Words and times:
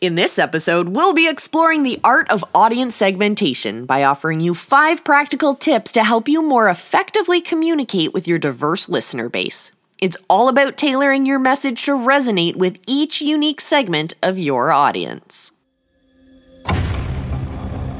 In 0.00 0.14
this 0.14 0.38
episode, 0.38 0.96
we'll 0.96 1.12
be 1.12 1.28
exploring 1.28 1.82
the 1.82 2.00
art 2.02 2.30
of 2.30 2.42
audience 2.54 2.94
segmentation 2.94 3.84
by 3.84 4.02
offering 4.02 4.40
you 4.40 4.54
five 4.54 5.04
practical 5.04 5.54
tips 5.54 5.92
to 5.92 6.02
help 6.02 6.26
you 6.26 6.40
more 6.40 6.70
effectively 6.70 7.42
communicate 7.42 8.14
with 8.14 8.26
your 8.26 8.38
diverse 8.38 8.88
listener 8.88 9.28
base. 9.28 9.72
It's 9.98 10.16
all 10.30 10.48
about 10.48 10.78
tailoring 10.78 11.26
your 11.26 11.38
message 11.38 11.84
to 11.84 11.90
resonate 11.90 12.56
with 12.56 12.80
each 12.86 13.20
unique 13.20 13.60
segment 13.60 14.14
of 14.22 14.38
your 14.38 14.72
audience. 14.72 15.52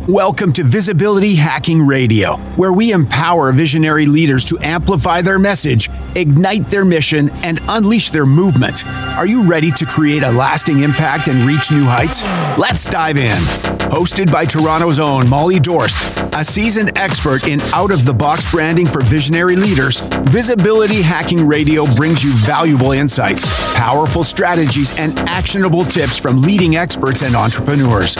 Welcome 0.09 0.55
to 0.55 0.65
Visibility 0.65 1.37
Hacking 1.37 1.87
Radio, 1.87 2.37
where 2.57 2.73
we 2.73 2.91
empower 2.93 3.53
visionary 3.53 4.07
leaders 4.07 4.47
to 4.47 4.59
amplify 4.61 5.21
their 5.21 5.39
message, 5.39 5.91
ignite 6.17 6.67
their 6.67 6.87
mission, 6.87 7.29
and 7.45 7.61
unleash 7.69 8.09
their 8.09 8.25
movement. 8.25 8.87
Are 8.87 9.27
you 9.27 9.47
ready 9.47 9.71
to 9.73 9.85
create 9.85 10.23
a 10.23 10.33
lasting 10.33 10.81
impact 10.81 11.29
and 11.29 11.47
reach 11.47 11.71
new 11.71 11.85
heights? 11.85 12.25
Let's 12.59 12.87
dive 12.87 13.19
in. 13.19 13.37
Hosted 13.91 14.33
by 14.33 14.47
Toronto's 14.47 14.99
own 14.99 15.29
Molly 15.29 15.59
Dorst, 15.59 16.17
a 16.39 16.45
seasoned 16.45 16.97
expert 16.97 17.47
in 17.47 17.61
out 17.75 17.91
of 17.91 18.07
the 18.07 18.15
box 18.15 18.51
branding 18.51 18.87
for 18.87 19.03
visionary 19.03 19.57
leaders, 19.57 20.01
Visibility 20.23 21.03
Hacking 21.03 21.47
Radio 21.47 21.85
brings 21.95 22.25
you 22.25 22.33
valuable 22.33 22.93
insights, 22.93 23.45
powerful 23.77 24.25
strategies, 24.25 24.99
and 24.99 25.19
actionable 25.29 25.85
tips 25.85 26.19
from 26.19 26.39
leading 26.39 26.77
experts 26.77 27.23
and 27.23 27.35
entrepreneurs. 27.35 28.17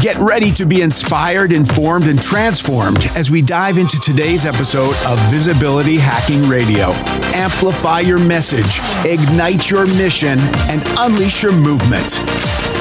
Get 0.00 0.16
ready 0.16 0.50
to 0.52 0.64
be 0.64 0.80
inspired 0.80 1.52
informed, 1.52 2.08
and 2.08 2.20
transformed 2.20 3.06
as 3.14 3.30
we 3.30 3.42
dive 3.42 3.76
into 3.76 4.00
today's 4.00 4.46
episode 4.46 4.96
of 5.06 5.18
Visibility 5.30 5.98
Hacking 5.98 6.48
Radio. 6.48 6.92
Amplify 7.34 8.00
your 8.00 8.18
message, 8.18 8.80
ignite 9.04 9.70
your 9.70 9.86
mission, 9.86 10.38
and 10.68 10.82
unleash 10.98 11.42
your 11.42 11.52
movement. 11.52 12.71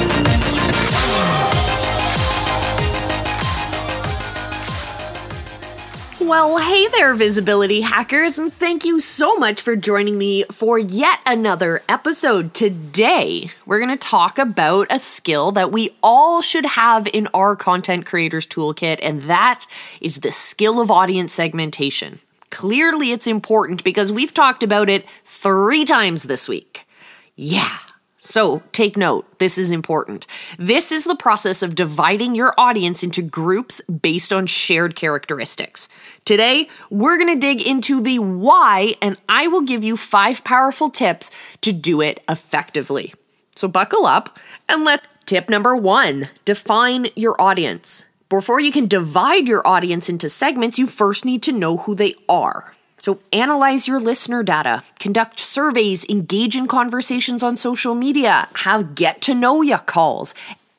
Well, 6.32 6.60
hey 6.60 6.88
there, 6.88 7.14
visibility 7.14 7.82
hackers, 7.82 8.40
and 8.40 8.54
thank 8.54 8.86
you 8.86 9.02
so 9.02 9.36
much 9.36 9.62
for 9.62 9.76
joining 9.76 10.18
me 10.18 10.46
for 10.50 10.80
yet 10.80 11.20
another 11.26 11.84
episode. 11.90 12.54
Today, 12.54 13.50
we're 13.66 13.80
going 13.80 13.90
to 13.90 13.98
talk 13.98 14.38
about 14.38 14.88
a 14.90 14.98
skill 14.98 15.52
that 15.52 15.74
we 15.74 15.94
all 16.02 16.42
should 16.42 16.66
have 16.66 17.06
in 17.12 17.28
our 17.34 17.58
content 17.58 18.06
creators 18.06 18.48
toolkit, 18.48 19.00
and 19.02 19.24
that 19.24 19.66
is 20.00 20.22
the 20.22 20.32
skill 20.32 20.80
of 20.80 20.90
audience 20.90 21.34
segmentation. 21.34 22.22
Clearly, 22.50 23.12
it's 23.12 23.28
important 23.28 23.84
because 23.84 24.10
we've 24.10 24.34
talked 24.34 24.64
about 24.64 24.88
it 24.88 25.10
three 25.10 25.84
times 25.84 26.24
this 26.24 26.48
week. 26.48 26.88
Yeah, 27.36 27.78
so 28.24 28.62
take 28.72 28.98
note, 28.98 29.26
this 29.40 29.58
is 29.58 29.72
important. 29.72 30.28
This 30.60 30.92
is 30.92 31.06
the 31.06 31.16
process 31.16 31.64
of 31.64 31.74
dividing 31.74 32.36
your 32.36 32.54
audience 32.56 33.02
into 33.02 33.24
groups 33.24 33.82
based 33.90 34.32
on 34.32 34.46
shared 34.46 34.96
characteristics. 34.96 35.90
Today, 36.24 36.68
we're 36.92 37.18
going 37.18 37.34
to 37.34 37.40
dig 37.40 37.66
into 37.66 38.00
the 38.00 38.20
why, 38.20 38.94
and 39.02 39.18
I 39.28 39.48
will 39.48 39.64
give 39.64 39.84
you 39.84 39.98
five 39.98 40.44
powerful 40.44 40.92
tips 40.92 41.32
to 41.62 41.74
do 41.74 42.00
it 42.00 42.24
effectively. 42.30 43.12
So 43.56 43.68
buckle 43.68 44.06
up 44.06 44.38
and 44.70 44.84
let 44.84 45.02
tip 45.26 45.50
number 45.50 45.76
one 45.76 46.30
define 46.46 47.08
your 47.16 47.42
audience. 47.42 48.06
Before 48.30 48.60
you 48.60 48.72
can 48.72 48.86
divide 48.86 49.48
your 49.48 49.68
audience 49.68 50.10
into 50.10 50.30
segments, 50.30 50.78
you 50.78 50.86
first 50.86 51.26
need 51.26 51.42
to 51.42 51.52
know 51.52 51.78
who 51.78 51.96
they 51.96 52.14
are. 52.30 52.76
So, 53.02 53.18
analyze 53.34 53.88
your 53.88 54.00
listener 54.00 54.44
data, 54.44 54.84
conduct 55.00 55.40
surveys, 55.40 56.06
engage 56.08 56.56
in 56.56 56.68
conversations 56.68 57.42
on 57.42 57.58
social 57.58 57.96
media, 57.96 58.48
have 58.58 58.94
get 58.94 59.24
to 59.24 59.34
know 59.34 59.64
ya 59.64 59.80
calls. 59.80 60.36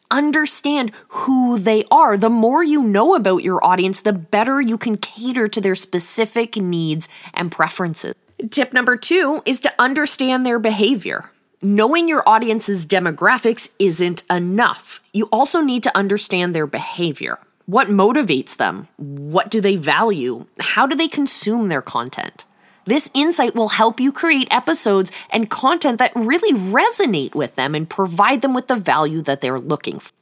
Understand 0.09 0.93
who 1.09 1.59
they 1.59 1.85
are. 1.91 2.17
The 2.17 2.31
more 2.31 2.63
you 2.63 2.81
know 2.81 3.17
about 3.17 3.43
your 3.43 3.59
audience, 3.65 4.03
the 4.03 4.13
better 4.13 4.61
you 4.61 4.79
can 4.79 4.99
cater 4.99 5.49
to 5.49 5.61
their 5.61 5.75
specific 5.75 6.55
needs 6.57 7.09
and 7.35 7.51
preferences. 7.51 8.15
Tip 8.51 8.73
number 8.73 8.97
two 8.97 9.43
is 9.45 9.59
to 9.59 9.73
understand 9.77 10.47
their 10.47 10.61
behavior. 10.61 11.29
Knowing 11.61 12.07
your 12.07 12.23
audience's 12.25 12.87
demographics 12.87 13.73
isn't 13.81 14.23
enough. 14.31 15.01
You 15.13 15.29
also 15.33 15.61
need 15.61 15.83
to 15.83 15.97
understand 15.99 16.55
their 16.55 16.69
behavior. 16.69 17.41
What 17.67 17.89
motivates 17.89 18.57
them? 18.57 18.89
What 18.97 19.51
do 19.51 19.61
they 19.61 19.77
value? 19.77 20.47
How 20.59 20.87
do 20.87 20.97
they 20.97 21.09
consume 21.09 21.69
their 21.69 21.83
content? 21.83 22.45
This 22.85 23.11
insight 23.15 23.55
will 23.55 23.69
help 23.69 24.01
you 24.01 24.11
create 24.11 24.49
episodes 24.51 25.13
and 25.31 25.49
content 25.49 25.99
that 25.99 26.13
really 26.17 26.59
resonate 26.59 27.37
with 27.37 27.55
them 27.55 27.77
and 27.77 27.89
provide 27.89 28.43
them 28.43 28.55
with 28.55 28.67
the 28.67 28.75
value 28.75 29.23
that 29.23 29.41
they're 29.41 29.61
looking 29.61 30.01
for. 30.01 30.13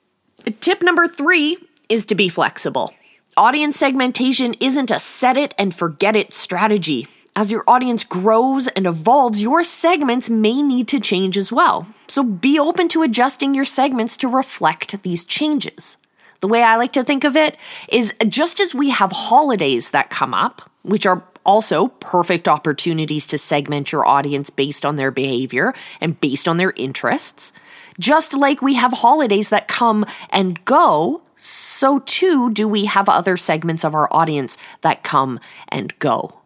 Tip 0.60 0.82
number 0.82 1.08
three 1.08 1.56
is 1.88 2.04
to 2.06 2.14
be 2.14 2.28
flexible. 2.28 2.92
Audience 3.36 3.76
segmentation 3.76 4.54
isn't 4.60 4.90
a 4.90 4.98
set 4.98 5.38
it 5.38 5.54
and 5.56 5.74
forget 5.74 6.16
it 6.16 6.34
strategy. 6.34 7.06
As 7.34 7.50
your 7.50 7.64
audience 7.66 8.04
grows 8.04 8.68
and 8.68 8.86
evolves, 8.86 9.40
your 9.40 9.64
segments 9.64 10.28
may 10.28 10.60
need 10.60 10.88
to 10.88 11.00
change 11.00 11.38
as 11.38 11.50
well. 11.50 11.86
So 12.08 12.22
be 12.22 12.58
open 12.58 12.88
to 12.88 13.02
adjusting 13.02 13.54
your 13.54 13.64
segments 13.64 14.18
to 14.18 14.28
reflect 14.28 15.02
these 15.02 15.24
changes. 15.24 15.96
The 16.40 16.48
way 16.48 16.62
I 16.62 16.76
like 16.76 16.92
to 16.92 17.04
think 17.04 17.24
of 17.24 17.36
it 17.36 17.56
is 17.88 18.14
just 18.26 18.60
as 18.60 18.74
we 18.74 18.90
have 18.90 19.12
holidays 19.12 19.90
that 19.90 20.10
come 20.10 20.32
up, 20.32 20.70
which 20.82 21.06
are 21.06 21.22
also 21.44 21.88
perfect 21.88 22.48
opportunities 22.48 23.26
to 23.26 23.38
segment 23.38 23.92
your 23.92 24.06
audience 24.06 24.50
based 24.50 24.84
on 24.84 24.96
their 24.96 25.10
behavior 25.10 25.74
and 26.00 26.20
based 26.20 26.48
on 26.48 26.56
their 26.56 26.72
interests. 26.76 27.52
Just 27.98 28.32
like 28.32 28.62
we 28.62 28.74
have 28.74 28.92
holidays 28.92 29.50
that 29.50 29.68
come 29.68 30.04
and 30.30 30.64
go, 30.64 31.22
so 31.36 31.98
too 32.00 32.50
do 32.50 32.68
we 32.68 32.86
have 32.86 33.08
other 33.08 33.36
segments 33.36 33.84
of 33.84 33.94
our 33.94 34.08
audience 34.12 34.58
that 34.82 35.02
come 35.02 35.40
and 35.68 35.98
go 35.98 36.39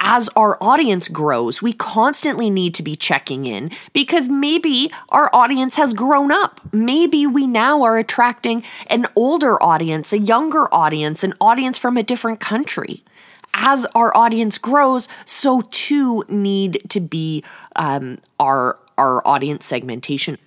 as 0.00 0.28
our 0.30 0.56
audience 0.62 1.08
grows, 1.08 1.62
we 1.62 1.72
constantly 1.74 2.50
need 2.50 2.74
to 2.74 2.82
be 2.82 2.96
checking 2.96 3.44
in 3.44 3.70
because 3.92 4.28
maybe 4.28 4.90
our 5.10 5.30
audience 5.32 5.76
has 5.76 5.94
grown 5.94 6.32
up. 6.32 6.60
Maybe 6.72 7.26
we 7.26 7.46
now 7.46 7.82
are 7.82 7.98
attracting 7.98 8.64
an 8.88 9.06
older 9.14 9.62
audience, 9.62 10.12
a 10.12 10.18
younger 10.18 10.72
audience, 10.74 11.22
an 11.22 11.34
audience 11.40 11.78
from 11.78 11.96
a 11.96 12.02
different 12.02 12.40
country. 12.40 13.04
As 13.52 13.84
our 13.94 14.16
audience 14.16 14.58
grows, 14.58 15.08
so 15.24 15.62
too 15.70 16.24
need 16.28 16.82
to 16.88 17.00
be 17.00 17.44
um, 17.76 18.18
our 18.38 18.78
our 18.96 19.26
audience 19.26 19.64
segmentation. 19.64 20.38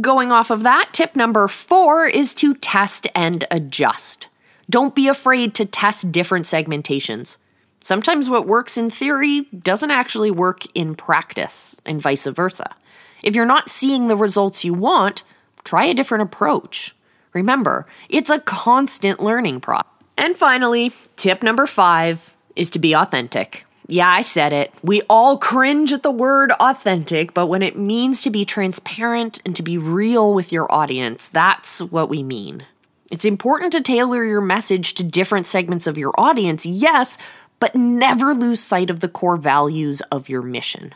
Going 0.00 0.30
off 0.30 0.50
of 0.50 0.62
that, 0.62 0.90
tip 0.92 1.16
number 1.16 1.48
four 1.48 2.06
is 2.06 2.34
to 2.34 2.54
test 2.54 3.06
and 3.14 3.44
adjust. 3.50 4.28
Don't 4.70 4.94
be 4.94 5.08
afraid 5.08 5.54
to 5.56 5.66
test 5.66 6.12
different 6.12 6.46
segmentations. 6.46 7.38
Sometimes 7.82 8.30
what 8.30 8.46
works 8.46 8.78
in 8.78 8.90
theory 8.90 9.42
doesn't 9.46 9.90
actually 9.90 10.30
work 10.30 10.64
in 10.74 10.94
practice, 10.94 11.76
and 11.84 12.00
vice 12.00 12.26
versa. 12.26 12.74
If 13.22 13.34
you're 13.34 13.44
not 13.44 13.70
seeing 13.70 14.08
the 14.08 14.16
results 14.16 14.64
you 14.64 14.72
want, 14.72 15.24
try 15.64 15.86
a 15.86 15.94
different 15.94 16.22
approach. 16.22 16.94
Remember, 17.32 17.86
it's 18.08 18.30
a 18.30 18.38
constant 18.38 19.20
learning 19.20 19.60
process. 19.60 19.86
And 20.16 20.36
finally, 20.36 20.92
tip 21.16 21.42
number 21.42 21.66
five 21.66 22.36
is 22.54 22.70
to 22.70 22.78
be 22.78 22.94
authentic. 22.94 23.64
Yeah, 23.88 24.08
I 24.08 24.22
said 24.22 24.52
it. 24.52 24.72
We 24.82 25.02
all 25.02 25.36
cringe 25.36 25.92
at 25.92 26.02
the 26.02 26.10
word 26.10 26.52
authentic, 26.52 27.34
but 27.34 27.48
when 27.48 27.62
it 27.62 27.76
means 27.76 28.22
to 28.22 28.30
be 28.30 28.44
transparent 28.44 29.40
and 29.44 29.56
to 29.56 29.62
be 29.62 29.76
real 29.76 30.34
with 30.34 30.52
your 30.52 30.70
audience, 30.72 31.28
that's 31.28 31.82
what 31.82 32.08
we 32.08 32.22
mean. 32.22 32.64
It's 33.10 33.24
important 33.24 33.72
to 33.72 33.82
tailor 33.82 34.24
your 34.24 34.40
message 34.40 34.94
to 34.94 35.04
different 35.04 35.46
segments 35.46 35.86
of 35.86 35.98
your 35.98 36.14
audience, 36.16 36.64
yes, 36.64 37.18
but 37.62 37.76
never 37.76 38.34
lose 38.34 38.58
sight 38.58 38.90
of 38.90 38.98
the 38.98 39.08
core 39.08 39.36
values 39.36 40.00
of 40.10 40.28
your 40.28 40.42
mission. 40.42 40.92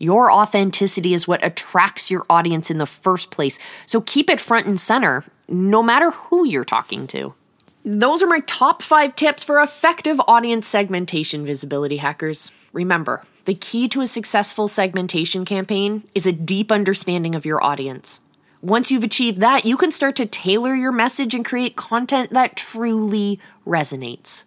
Your 0.00 0.32
authenticity 0.32 1.14
is 1.14 1.28
what 1.28 1.46
attracts 1.46 2.10
your 2.10 2.26
audience 2.28 2.72
in 2.72 2.78
the 2.78 2.86
first 2.86 3.30
place, 3.30 3.56
so 3.86 4.00
keep 4.00 4.28
it 4.28 4.40
front 4.40 4.66
and 4.66 4.80
center, 4.80 5.22
no 5.46 5.80
matter 5.80 6.10
who 6.10 6.44
you're 6.44 6.64
talking 6.64 7.06
to. 7.06 7.34
Those 7.84 8.20
are 8.20 8.26
my 8.26 8.40
top 8.48 8.82
five 8.82 9.14
tips 9.14 9.44
for 9.44 9.60
effective 9.60 10.20
audience 10.26 10.66
segmentation 10.66 11.46
visibility 11.46 11.98
hackers. 11.98 12.50
Remember, 12.72 13.22
the 13.44 13.54
key 13.54 13.86
to 13.90 14.00
a 14.00 14.06
successful 14.08 14.66
segmentation 14.66 15.44
campaign 15.44 16.02
is 16.16 16.26
a 16.26 16.32
deep 16.32 16.72
understanding 16.72 17.36
of 17.36 17.46
your 17.46 17.62
audience. 17.62 18.20
Once 18.60 18.90
you've 18.90 19.04
achieved 19.04 19.38
that, 19.38 19.64
you 19.64 19.76
can 19.76 19.92
start 19.92 20.16
to 20.16 20.26
tailor 20.26 20.74
your 20.74 20.90
message 20.90 21.32
and 21.32 21.44
create 21.44 21.76
content 21.76 22.30
that 22.30 22.56
truly 22.56 23.38
resonates. 23.64 24.42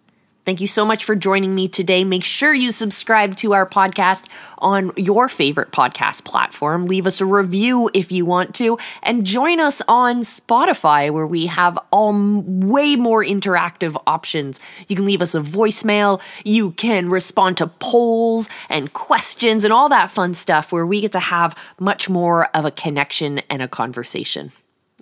Thank 0.46 0.60
you 0.60 0.68
so 0.68 0.84
much 0.84 1.02
for 1.02 1.16
joining 1.16 1.56
me 1.56 1.66
today. 1.66 2.04
Make 2.04 2.22
sure 2.22 2.54
you 2.54 2.70
subscribe 2.70 3.34
to 3.38 3.52
our 3.52 3.68
podcast 3.68 4.28
on 4.58 4.92
your 4.96 5.28
favorite 5.28 5.72
podcast 5.72 6.24
platform. 6.24 6.86
Leave 6.86 7.04
us 7.04 7.20
a 7.20 7.26
review 7.26 7.90
if 7.92 8.12
you 8.12 8.24
want 8.24 8.54
to, 8.54 8.78
and 9.02 9.26
join 9.26 9.58
us 9.58 9.82
on 9.88 10.20
Spotify, 10.20 11.10
where 11.10 11.26
we 11.26 11.46
have 11.46 11.76
all 11.90 12.14
way 12.46 12.94
more 12.94 13.24
interactive 13.24 14.00
options. 14.06 14.60
You 14.86 14.94
can 14.94 15.04
leave 15.04 15.20
us 15.20 15.34
a 15.34 15.40
voicemail, 15.40 16.22
you 16.44 16.70
can 16.70 17.10
respond 17.10 17.56
to 17.56 17.66
polls 17.66 18.48
and 18.68 18.92
questions 18.92 19.64
and 19.64 19.72
all 19.72 19.88
that 19.88 20.10
fun 20.10 20.32
stuff, 20.32 20.70
where 20.70 20.86
we 20.86 21.00
get 21.00 21.10
to 21.10 21.18
have 21.18 21.58
much 21.80 22.08
more 22.08 22.46
of 22.54 22.64
a 22.64 22.70
connection 22.70 23.40
and 23.50 23.62
a 23.62 23.66
conversation. 23.66 24.52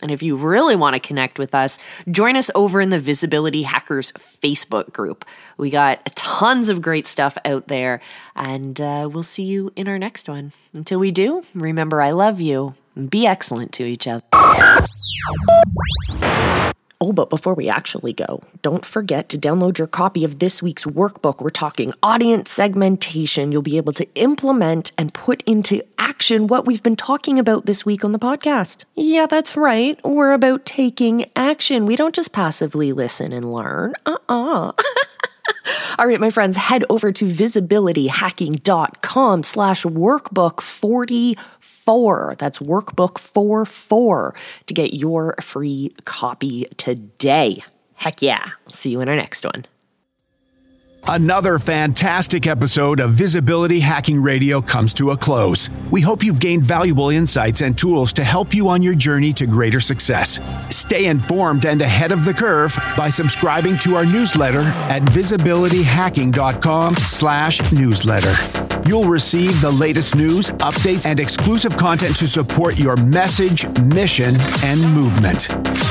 And 0.03 0.11
if 0.11 0.23
you 0.23 0.37
really 0.37 0.75
want 0.75 0.95
to 0.95 1.01
connect 1.01 1.39
with 1.39 1.55
us, 1.55 1.79
join 2.11 2.35
us 2.35 2.51
over 2.55 2.81
in 2.81 2.91
the 2.91 2.99
Visibility 2.99 3.63
Hackers 3.63 4.11
Facebook 4.13 4.93
group. 4.93 5.25
We 5.57 5.71
got 5.71 6.05
tons 6.17 6.69
of 6.69 6.83
great 6.83 7.07
stuff 7.07 7.39
out 7.45 7.69
there, 7.69 8.01
and 8.35 8.81
uh, 8.81 9.09
we'll 9.11 9.23
see 9.23 9.45
you 9.45 9.73
in 9.77 9.87
our 9.87 9.99
next 9.99 10.29
one. 10.29 10.53
Until 10.73 10.99
we 10.99 11.13
do, 11.13 11.45
remember 11.55 12.03
I 12.03 12.11
love 12.11 12.41
you. 12.41 12.75
Be 13.09 13.27
excellent 13.27 13.73
to 13.75 13.85
each 13.85 14.07
other. 14.09 14.23
Oh, 17.07 17.13
but 17.13 17.29
before 17.29 17.53
we 17.53 17.69
actually 17.69 18.15
go, 18.15 18.41
don't 18.63 18.83
forget 18.83 19.29
to 19.29 19.37
download 19.37 19.77
your 19.77 19.87
copy 19.87 20.25
of 20.25 20.39
this 20.39 20.63
week's 20.63 20.87
workbook. 20.87 21.43
We're 21.43 21.51
talking 21.51 21.93
audience 22.03 22.51
segmentation. 22.51 23.53
You'll 23.53 23.61
be 23.61 23.77
able 23.77 23.93
to 23.93 24.09
implement 24.15 24.91
and 24.97 25.13
put 25.13 25.43
into 25.43 25.83
action 25.99 26.47
what 26.47 26.65
we've 26.65 26.83
been 26.83 26.97
talking 26.97 27.39
about 27.39 27.67
this 27.67 27.85
week 27.85 28.07
on 28.07 28.13
the 28.13 28.19
podcast. 28.19 28.87
Yeah, 28.95 29.27
that's 29.27 29.55
right. 29.55 30.03
We're 30.03 30.33
about 30.33 30.65
taking 30.65 31.27
action. 31.37 31.85
We 31.85 31.95
don't 31.95 32.15
just 32.15 32.33
passively 32.33 32.91
listen 32.95 33.35
and 33.35 33.53
learn. 33.53 33.93
Uh 34.07 34.17
uh 34.27 34.73
All 35.99 36.07
right, 36.07 36.21
my 36.21 36.31
friends, 36.31 36.57
head 36.57 36.85
over 36.89 37.11
to 37.13 37.25
visibilityhacking.com 37.25 39.43
slash 39.43 39.85
workbook 39.85 40.61
44. 40.61 42.35
That's 42.39 42.59
workbook 42.59 43.19
44 43.19 44.35
to 44.67 44.75
get 44.75 44.95
your 44.95 45.35
free 45.41 45.93
copy 46.05 46.67
today. 46.77 47.65
Heck 47.95 48.23
yeah. 48.23 48.51
See 48.69 48.91
you 48.91 49.01
in 49.01 49.09
our 49.09 49.17
next 49.17 49.45
one. 49.45 49.65
Another 51.07 51.59
fantastic 51.59 52.47
episode 52.47 52.99
of 52.99 53.11
Visibility 53.11 53.81
Hacking 53.81 54.23
Radio 54.23 54.63
comes 54.63 54.95
to 54.95 55.11
a 55.11 55.17
close. 55.17 55.69
We 55.91 56.01
hope 56.01 56.25
you've 56.25 56.41
gained 56.41 56.65
valuable 56.65 57.11
insights 57.11 57.61
and 57.61 57.77
tools 57.77 58.15
to 58.15 58.25
help 58.25 58.55
you 58.55 58.71
on 58.71 58.83
your 58.83 58.95
journey 58.95 59.35
to 59.35 59.47
greater 59.47 59.81
success. 59.81 60.41
Stay 60.75 61.05
informed 61.05 61.67
and 61.67 61.83
ahead 61.83 62.11
of 62.11 62.25
the 62.25 62.33
curve 62.33 62.75
by 62.97 63.11
subscribing 63.11 63.77
to 63.81 63.97
our 63.97 64.07
newsletter 64.07 64.63
at 64.63 65.03
visibilityhacking.com 65.03 66.95
slash 66.95 67.71
newsletter. 67.71 68.33
You'll 68.89 69.05
receive 69.05 69.61
the 69.61 69.73
latest 69.73 70.17
news, 70.17 70.53
updates, 70.53 71.07
and 71.07 71.21
exclusive 71.21 71.77
content 71.77 72.17
to 72.17 72.27
support 72.27 72.81
your 72.81 72.97
message, 72.97 73.69
mission, 73.81 74.37
and 74.63 74.81
movement. 74.95 75.51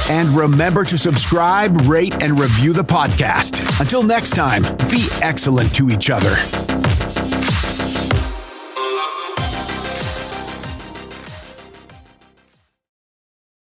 And 0.10 0.30
remember 0.30 0.84
to 0.84 0.98
subscribe, 0.98 1.76
rate, 1.88 2.22
and 2.24 2.40
review 2.40 2.74
the 2.74 2.84
podcast. 2.84 3.80
Until 3.80 4.04
next 4.04 4.32
time, 4.32 4.64
be 4.90 5.08
excellent 5.22 5.74
to 5.76 5.90
each 5.90 6.10
other. 6.10 6.63